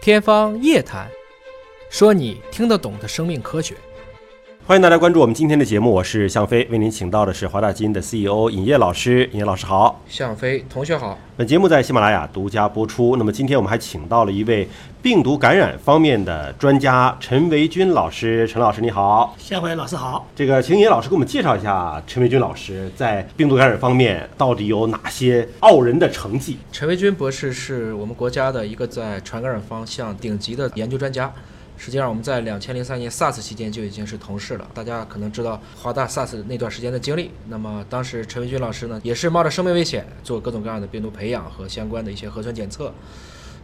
[0.00, 1.06] 天方夜谭，
[1.90, 3.76] 说你听得懂的生命科学。
[4.66, 9.28] 欢迎大家关注我们今天的节目，我是向飞，为您请到的是华大基因的 CEO 尹烨老师。
[9.32, 11.18] 尹烨老师好，向飞同学好。
[11.36, 13.16] 本节目在喜马拉雅独家播出。
[13.16, 14.68] 那么今天我们还请到了一位
[15.02, 18.46] 病毒感染方面的专家陈维军老师。
[18.46, 20.28] 陈老师你好，向飞老师好。
[20.36, 26.58] 这个请尹烨老师给我们介绍一下陈维军老师在病毒感染方面到底有哪些傲人的成绩？
[26.70, 31.32] 陈维军博士是我们国家的一个在传感染方向顶级的研究专家。
[31.82, 34.70] 实际上，我们在两千零三年 SARS 期间就已经是同事了。
[34.74, 37.30] 大家可能知道华大 SARS 那段时间的经历。
[37.48, 42.92] 那么当时陈文军老师呢，也是冒着生命危险做各种各样的病毒培养和相关的一些核酸检测。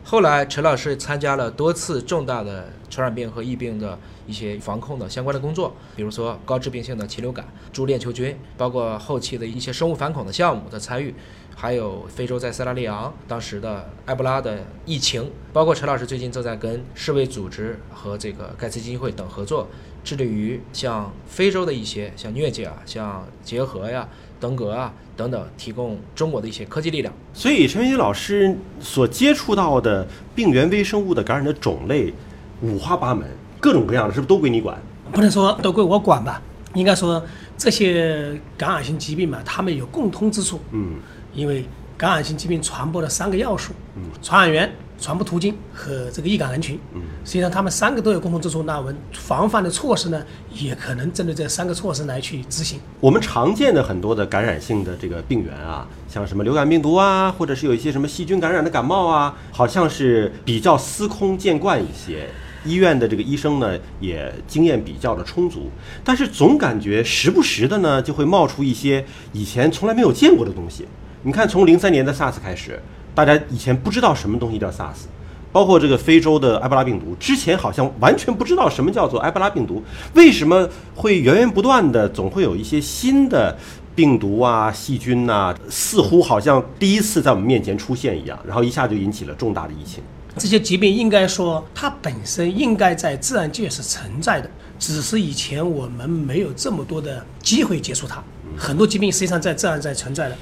[0.03, 11.15] 后来，陈老师参加了多次重大的传染病和疫病的一些防控的相关的工作，比如说高致病性的禽流感、猪链球菌，包括后期的一些生物反恐的项目的参与。
[11.59, 19.67] 还有非洲在塞拉利昂当时的埃博拉的疫情，包括陈老师最近正在跟世卫组织和这个盖茨基金会等合作，
[20.05, 24.07] 致力于像非洲的一些像疟疾啊、像结核呀、
[24.39, 27.11] 登革啊等等提供中国的一些科技力量。
[27.33, 32.13] 所以陈云军老师所接触到的病原微生物的感染的种类
[32.61, 33.27] 五花八门，
[33.59, 34.79] 各种各样的，是不是都归你管？
[35.11, 36.43] 不能说都归我管吧，
[36.75, 37.25] 应该说
[37.57, 40.61] 这些感染性疾病嘛，它们有共通之处。
[40.73, 40.97] 嗯。
[41.37, 41.65] 因为
[41.97, 48.63] 感染性疾病传播的三个要素，嗯，传染源、传播途径和这个易感人群，嗯，实际上他们三个都有共同之处。
[48.65, 52.81] 那我们防范的措施呢，也可能针对这三个措施来去执行。
[53.01, 62.29] 我们常见的很多的感染性的这个病源啊，像什么流感病毒啊，或者是有一些什么细菌感染的感冒啊，好像是比较司空见惯一些。
[62.65, 65.71] 医院的这个医生呢，也经验比较的充足，
[66.03, 70.85] 但是总感觉时不时的呢，就会冒出一些以前从来没有见过的东西。
[71.27, 72.81] 你看，从零三年的 SARS 开始，
[73.13, 75.07] 大家以前不知道什么东西叫 SARS，
[75.51, 79.83] 包括这个非洲的埃博拉病毒，之前好像完全不知道什么叫做埃博拉病毒。
[80.15, 83.59] 为什么会源源不断的总会有一些新的
[83.97, 90.05] 病毒啊、细菌呐，似乎好像第一次在我们面前出现一样，然后一下就引起了重大的疫情。
[90.39, 94.49] 这些疾病应该说它本身应该在自然界是存在的，
[94.79, 98.23] 只是以前我们没有这么多的机会接触它。
[98.57, 100.37] 很多疾病实际上在自然在存在的。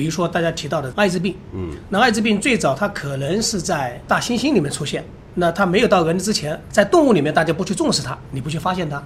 [0.00, 8.96] 比如说大家提到的艾滋病，嗯，那艾滋病最早它可能是在大猩猩里面出现，那它没有到人之前，在动物里面大家不去重视它，你不去发现它，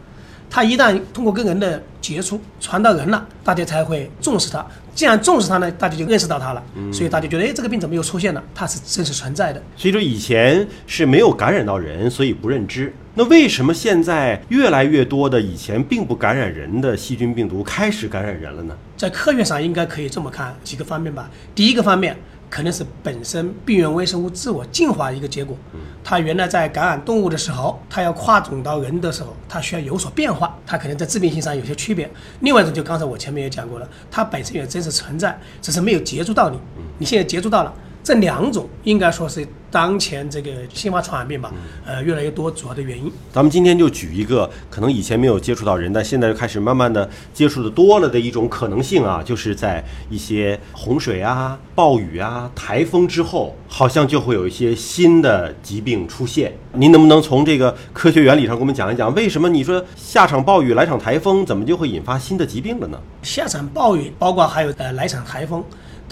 [0.54, 4.64] 它一旦通过跟人的接触传到人了，大家才会重视它。
[4.94, 8.40] 既然重视它呢，大家就认识到它了，所以大家觉得，哎，这个病怎么又出现了？
[8.54, 9.60] 它是真实存在的。
[9.76, 12.94] 所以说以前是没有感染到人，所以不认知。
[13.16, 18.76] 那为什么现在越来越多的以前并不感染人的细菌病毒开始感染人了呢？
[18.96, 21.28] 在科学上应该可以这么看几个方面吧。
[21.52, 22.16] 第一个方面
[22.54, 25.56] 可能是本身病原微生物自我进化的一个结果，
[26.04, 32.08] 它原来在感染动物的时候，它要跨种到人的时候，它需要有所变化，它可能在致病性上有些区别。
[32.42, 36.56] 另外一种就刚才我前面也讲过了，它本身也真实存在，只是没有接触到你，
[36.98, 37.74] 你现在接触到了。
[38.04, 41.50] 这两种应该说是当前这个新发传染病吧，
[41.86, 43.10] 呃，越来越多主要的原因。
[43.32, 56.52] 咱们今天就举一个可能以前没有接触到人，但现在开始慢慢的接触的多了的一种可能性啊，就是在一些洪水啊、暴雨啊、台风之后，好像就会有一些新的疾病出现。
[56.74, 63.00] 您能不能从这个科学原理上给我们讲一讲，为什么你说下场暴雨来场台风，怎么就会引发新的疾病了呢？
[63.22, 65.64] 下场暴雨，包括还有呃来场台风。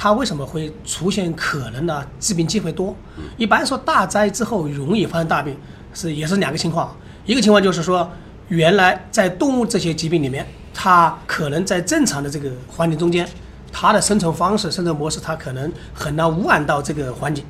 [0.02, 2.04] 它为什么会出现可能呢？
[2.18, 2.92] 致病机会多。
[3.36, 5.56] 一般说大灾之后容易发生大病，
[5.94, 6.92] 是也是两个情况。
[7.24, 8.10] 一个情况就是说，
[8.48, 13.24] 原来在动物这些疾病里面，它可能在正常的这个环境中间，
[13.70, 17.44] 它的生存方式、生存模式，它可能很难污染到这个环境。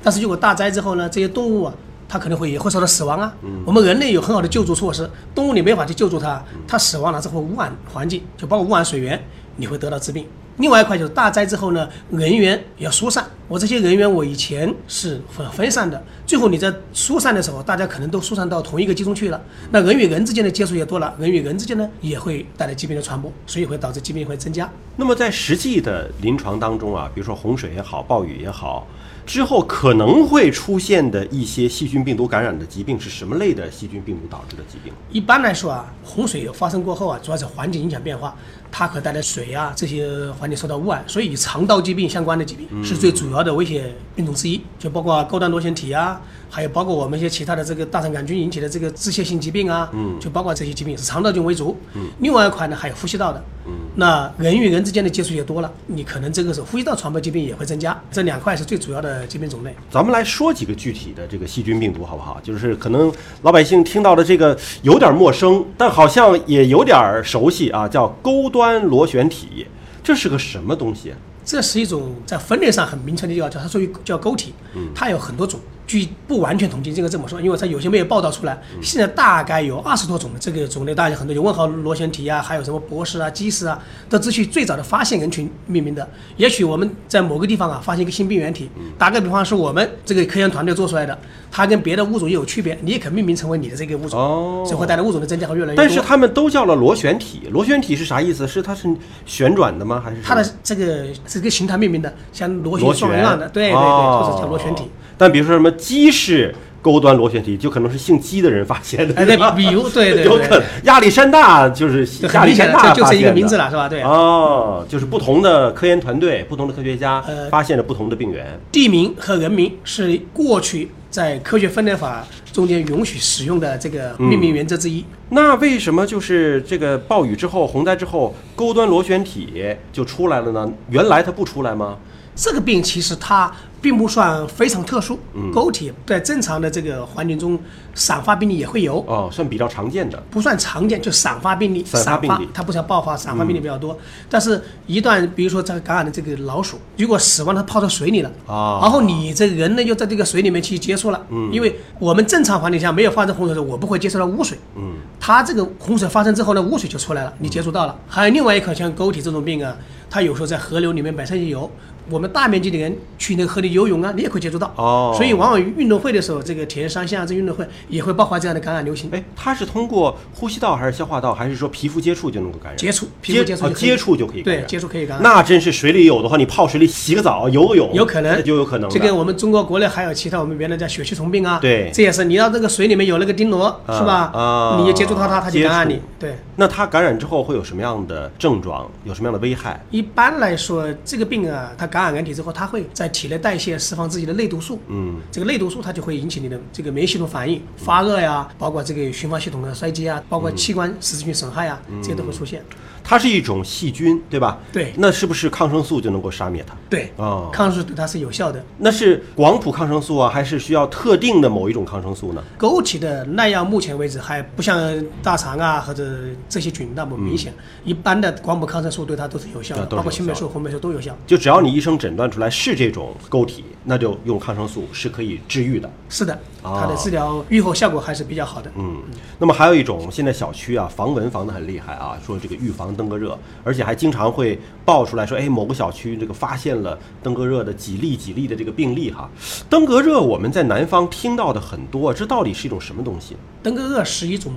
[0.00, 1.74] 但是如果大灾之后呢，这些动物啊，
[2.08, 3.34] 它可能会也会受到死亡啊。
[3.66, 9.20] 我们人类有很好的救助措施，动物你没法去救助它，它死亡了之后污染环境，就包括污染水源，
[9.56, 10.24] 你会得到致病。
[10.58, 13.24] 另外一块就是大灾之后呢，人员要疏散。
[13.46, 19.40] 我这些人员，我以前是分分散的，最后你在疏散的时候，大家可能都疏散到同一个集中去了。
[19.70, 24.70] 那人与人之间的接触也多了，人与人之间呢也会带来疾病的传播，所以会导致疾病会增加。
[24.96, 28.86] 那么在实际的临床当中啊，比如说洪水也好，暴雨也好。
[29.28, 34.90] 之后可能会出现的一些细菌病毒感染的疾病是什么类的细菌病毒导致的疾病？
[35.10, 38.34] 一般来说啊，洪水发生过后啊，主要是环境影响变化，
[38.72, 40.08] 它可带来水啊这些
[40.38, 59.17] 环境受到污染，所以与肠道疾病相关的疾病是最主要的危险病毒之一，就包括高端螺旋体啊，还有包括我们一些其他的这个大肠杆菌引起的这个致谢性疾病啊，嗯，就包括这些疾病是肠道菌为主，嗯，另外一块呢还有呼吸道的，嗯，那人与人之间的接触也多了，你可能这个时候呼吸道传播疾病也会增加，这两块是最主要的。
[59.20, 59.74] 的疾病种类。
[59.90, 62.40] 咱们来说几个具体的这个细菌病毒好不好？
[62.42, 63.12] 就是可能
[63.42, 69.66] 老百姓听到的这个有点陌生，但好像也有点熟悉啊，叫钩端螺旋体，
[70.02, 71.12] 这是个什么东西？
[71.44, 74.52] 这是一种在分类上很明确的叫叫它属于叫钩体，
[74.94, 75.58] 它有很多种。
[75.88, 78.60] 据不完全统计，这个这么说，因为它有些没有报道出来。
[78.82, 86.06] 现在大概有二十多种的这个种类，大家很多有问号螺旋体啊，还有什么博士啊、基石啊，都只许最早的发现人群命名的。
[86.36, 91.18] 也许我们在某个地方啊发现一个新病原体，打个比方是我们这个科研团队做出来的，
[91.50, 95.82] 它跟别的物种也有区别，你也可命名成为你的这个物种，哦所以会带来物种的增加和越来越多。
[95.82, 98.46] 但是他们都叫了螺旋体，螺旋体是啥意思？
[98.46, 98.86] 是它是
[99.24, 100.02] 旋转的吗？
[100.04, 104.84] 还是它的这个这个形态命名的，像螺螺旋旋状一样的，对对对，哦就是叫螺旋体。
[105.18, 113.88] 但比如说什么鸡是钩端螺旋体，就可能是姓鸡的人发现的，哎，对吧，比比如对对有可能，亚历山大就是亚历山大就就这一个名字了，是吧？
[113.88, 114.00] 对。
[114.02, 118.58] 哦，就是不同的科研团队、不同的科学家呃发现了不同的病源。
[118.70, 125.04] 地名和人名是过去在科学分类法中间允许使用的这个命名原则之一。
[125.30, 130.70] 那为什么就是这个暴雨之后、洪灾之后，钩端螺旋体就出来了呢？
[130.90, 131.96] 原来它不出来吗？
[132.36, 135.50] 这个病其实它并不算非常特殊，嗯。
[135.52, 137.58] 钩体在正常的这个环境中
[137.94, 139.04] 散发病例也会有。
[139.06, 140.22] 哦，算比较常见的。
[140.30, 142.44] 不算常见，就散发病例，散发病例。
[142.44, 143.96] 嗯它不像爆发，散发病例比较多。
[144.28, 148.80] 但是，一旦比如说这个感染的这个老鼠，如果死亡，它泡到水里了，啊。
[148.82, 151.50] 然后你这个人呢又在这个水里面去接触了，嗯。
[151.52, 157.96] 因为我们正常环境下没有发生洪水的时候，我不会接触到污水，嗯，它这个洪水发生之后呢，污水就出来了，你接触到了。
[158.08, 159.76] 还有另外一款像钩体这种病啊，
[160.10, 161.70] 它有时候在河流里面本身就有，
[162.10, 164.72] 我们大面积的人去那个河里游泳啊，你也可以接触到。
[164.76, 169.10] 哦所以往往运动会的时候，这个铁人三项啊，这运动会也会爆发这样的感染流行。
[169.12, 172.76] 哎，它是通过呼吸道还是消化道，还是说皮肤接触就能够感染？
[172.76, 174.64] 接触皮肤接触接触就可以感对。
[174.66, 175.22] 接触可以感染。
[175.22, 178.88] 那真是水里有的话，你泡水里洗个澡、游个泳，有可能就有可能。
[178.90, 184.30] 这个我们中国国内还有其他我们原来叫血气虫病啊，对这也是你要这个水里面有那个钉螺，啊是吧？
[184.34, 186.36] 啊你一接触到它，它就感染，你对。
[186.56, 188.88] 那它感染之后会有什么样的症状？
[189.04, 189.84] 有什么样的危害？
[189.90, 202.62] 一般来说，这个病啊，它感染人体之后，它会在体内代谢释放自己的类毒素，嗯，这个类毒素它就会引起你的这个免疫系统反应，发热呀，包括这个循环系统的衰竭啊，包括器官实质性损害啊，这些都会出现。
[203.08, 204.58] 它是一种细菌，对吧？
[204.70, 206.76] 对那是不是抗生素就能够杀灭它？
[206.90, 208.62] 对，啊抗生素对它是有效的。
[208.76, 212.44] 那是广谱抗生素啊，还是需要特定的某一种抗生素呢？
[212.58, 214.78] 枸杞的耐药目前为止还不像
[215.22, 216.06] 大肠啊或者
[216.50, 217.50] 这些菌那么明显，
[217.82, 221.16] 一般的广谱抗生素对它都是有效的，包括青霉素、红霉素都有效。
[221.26, 225.90] 就只要你医生诊断出来是这种枸体，那就用抗生素是可以治愈的。
[226.10, 228.70] 是的，哦它的治疗愈后效果还是比较好的。
[228.76, 228.98] 嗯，
[229.38, 239.30] 那么还有一种，现在小区啊防蚊防得很厉害啊，说这个预防登革热，而且还经常会爆出来说，哎，某个小区这个发现了登革热的几例几例的这个病例哈。
[239.70, 243.36] 登革热我们在南方听到的很多，这到底是一种什么东西？
[243.62, 244.52] 登革热是一种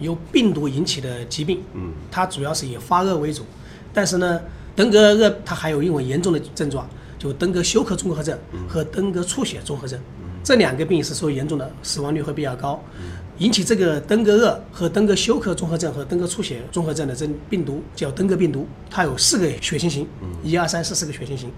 [0.00, 3.44] 由病毒引起的疾病，嗯，它主要是以发热为主，
[3.92, 4.40] 但是呢，
[4.74, 6.86] 登革热它还有一种严重的症状，
[7.16, 8.36] 就登革休克综合症
[8.68, 9.98] 和登革出血综合症，
[10.44, 12.80] 这两个病是属于严重的，死亡率会比较高。
[13.38, 20.06] 引起这个登革热和登革休克综合症和登革出血综合症的这病毒叫登革病毒，它有四个血清型，
[20.44, 21.50] 一二三四四个血清型。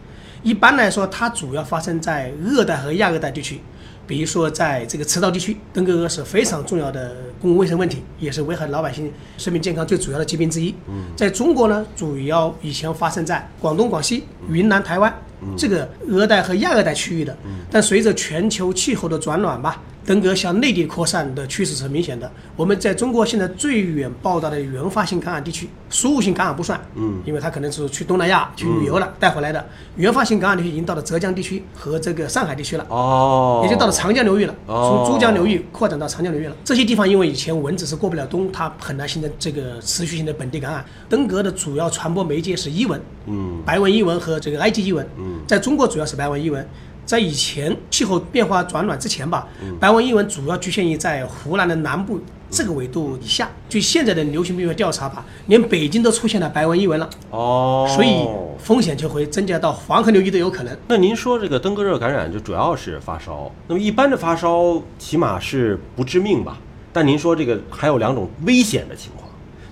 [0.43, 3.61] 一般来说，它主要发生在热带和亚热带地区，
[4.07, 10.75] 比如说在这个赤道地区，登革热是非常重要的公共卫生问题，也是危害老百姓生命健康最主要的疾病之一。
[11.15, 15.13] 在中国呢，主要以前发生在广东、广西、云南、台湾
[15.57, 17.37] 这个热带和亚热带区域的，
[17.71, 19.83] 但随着全球气候的转暖吧。
[20.07, 22.31] 登革向内地扩散的趋势是很明显的。
[22.55, 29.67] 我们在中国现在最远报道的原发性感染地区，输入性感染不算，嗯，因为它可能是去东南亚去旅游了、带回来的。
[29.97, 32.87] 原发性感染地区已经到了浙江地区和这个上海地区了。
[32.89, 36.55] 哦，已经到了长江流域了，哦从珠江流域扩展到长江流域了。
[36.65, 40.85] 这些地方因为以前蚊子是过不了冬，它很难形成这个持续性的本地感染。
[41.09, 45.05] 登革的主要传播媒介是伊蚊，嗯白纹伊蚊和这个埃及伊蚊。
[45.19, 46.65] 嗯在中国主要是白纹伊蚊。
[47.07, 52.21] 在以前气候变化转暖之前吧，嗯白纹伊蚊主要局限于在湖南的南部
[52.51, 53.49] 这个纬度以下。
[53.69, 58.27] 据现在的流行病学调查吧，连北京都出现了白纹伊蚊了，哦，所以
[58.59, 60.77] 风险就会增加到黄河流域都有可能。
[60.89, 66.59] 那您说这个登革热感染就主要是发烧，那么一般的发烧起码是不致命吧？
[66.93, 69.26] 但您说这个还有两种危险的情况，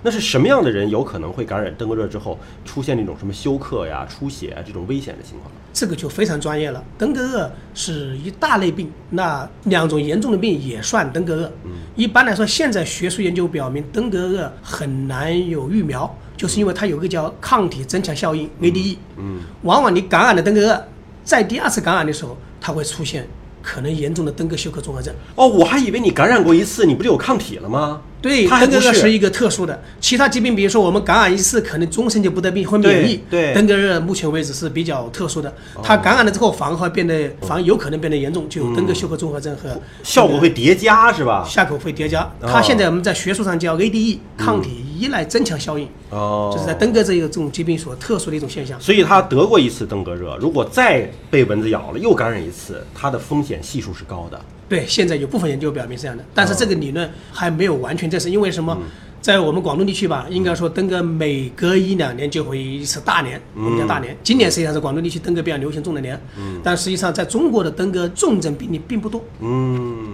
[0.05, 5.51] 那是什么样的人有可能会感染登革热之后出现那种什么休克呀、出血啊这种危险的情况？
[5.73, 6.83] 这个就非常专业了。
[6.95, 11.51] 登革热是一大类病，那两种严重的病也算登革热。
[11.95, 18.97] 一般来说，现在学术研究表明，登革热很难有疫苗，就是因为它有个叫抗体增强效应 ADE。
[19.17, 20.85] 嗯，往往你感染了登革热，
[21.23, 23.27] 在第二次感染的时候，它会出现
[23.63, 25.11] 可能严重的登革休克综合症。
[25.33, 28.01] 哦，我还以为你感染过一次，你不就有抗体了吗？
[28.25, 33.21] 对，登革热是一个特殊的，其他疾病，比如说我们感染一次，可能终身就不得病，会免疫。
[33.29, 35.53] 对对登革热目前为止是比较特殊的，
[35.83, 41.45] 它感染了之后反而会变得，反而有可能变得严重，就有登革休克综合症和效果会叠加是吧？
[41.47, 42.23] 下口会叠加。
[42.41, 48.81] 哦它现在我们在学术上叫 ADE 抗体依赖增强效应，哦，就是在登革这一个这种疾病所特殊的一种现象。
[48.81, 54.41] 所以他得过一次登革热，如果再被蚊子咬了，又感染一次，它的风险系数是高的。
[54.67, 58.77] 对，现在有部分研究表明是这样的，但是这个理论还没有完全证实，因为什么？
[59.21, 64.15] 在我们广东地区吧，应该说登革每隔一两年就会一次大年，我们叫大年。
[64.23, 66.21] 今年实际上是广东地区登革比较流行重的年，
[66.63, 69.23] 但实际上在中国的登革重症病例并不多。
[69.39, 70.04] 嗯，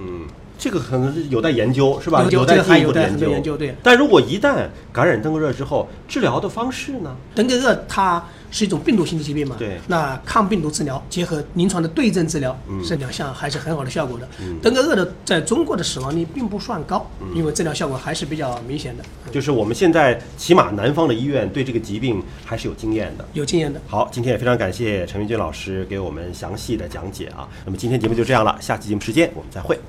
[0.62, 2.24] 这个可能是有待研究，是吧？
[2.30, 3.30] 有待进一步的研究。
[3.32, 7.18] 研究对但如果一旦感染登革热之后，治疗的方式呢？
[7.34, 14.27] 登革热它是一种病毒性的疾病嘛，对那抗病毒治疗结合临床的对症治疗，嗯是两项还是很好的效果的。
[14.62, 23.25] 登革热的在中国的死亡率并不算高，嗯因为治疗效果还是比较明显的，就是我们现在起码南方的医院对这个疾病还是有经验的。
[23.34, 23.82] 有经验的。
[23.88, 27.50] 好，今天也非常感谢陈明军老师给我们详细的讲解啊。
[27.65, 29.80] 那么今天节目就这样了，下期节目时间我们再会。